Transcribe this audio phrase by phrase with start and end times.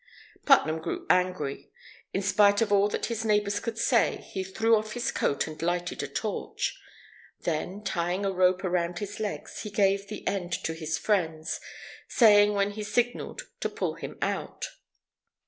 [0.47, 1.69] Putnam grew angry.
[2.11, 5.61] In spite of all that his neighbours could say, he threw off his coat and
[5.61, 6.75] lighted a torch.
[7.41, 11.59] Then, tying a rope around his legs, he gave the end to his friends,
[12.07, 14.69] saying when he signaled to pull him out.